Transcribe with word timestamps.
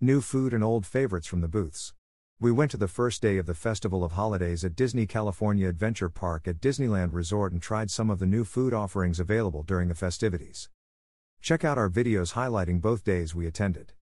New 0.00 0.20
food 0.20 0.52
and 0.52 0.62
old 0.62 0.84
favorites 0.84 1.26
from 1.26 1.40
the 1.40 1.48
booths. 1.48 1.94
We 2.38 2.52
went 2.52 2.70
to 2.72 2.76
the 2.76 2.86
first 2.86 3.22
day 3.22 3.38
of 3.38 3.46
the 3.46 3.54
Festival 3.54 4.04
of 4.04 4.12
Holidays 4.12 4.62
at 4.62 4.76
Disney 4.76 5.06
California 5.06 5.66
Adventure 5.70 6.10
Park 6.10 6.46
at 6.46 6.60
Disneyland 6.60 7.14
Resort 7.14 7.50
and 7.50 7.62
tried 7.62 7.90
some 7.90 8.10
of 8.10 8.18
the 8.18 8.26
new 8.26 8.44
food 8.44 8.74
offerings 8.74 9.18
available 9.18 9.62
during 9.62 9.88
the 9.88 9.94
festivities. 9.94 10.68
Check 11.40 11.64
out 11.64 11.78
our 11.78 11.88
videos 11.88 12.34
highlighting 12.34 12.82
both 12.82 13.04
days 13.04 13.34
we 13.34 13.46
attended. 13.46 13.94